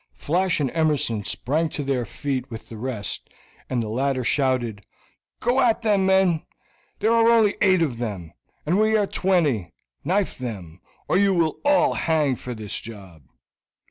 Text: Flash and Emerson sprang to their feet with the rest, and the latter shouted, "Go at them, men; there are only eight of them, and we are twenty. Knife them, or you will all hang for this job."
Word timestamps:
Flash 0.15 0.59
and 0.59 0.71
Emerson 0.73 1.23
sprang 1.23 1.69
to 1.69 1.83
their 1.83 2.07
feet 2.07 2.49
with 2.49 2.69
the 2.69 2.77
rest, 2.79 3.29
and 3.69 3.83
the 3.83 3.87
latter 3.87 4.23
shouted, 4.23 4.83
"Go 5.39 5.61
at 5.61 5.83
them, 5.83 6.07
men; 6.07 6.41
there 6.97 7.11
are 7.11 7.29
only 7.29 7.55
eight 7.61 7.83
of 7.83 7.99
them, 7.99 8.33
and 8.65 8.79
we 8.79 8.97
are 8.97 9.05
twenty. 9.05 9.73
Knife 10.03 10.39
them, 10.39 10.81
or 11.07 11.19
you 11.19 11.35
will 11.35 11.59
all 11.63 11.93
hang 11.93 12.35
for 12.35 12.55
this 12.55 12.79
job." 12.81 13.21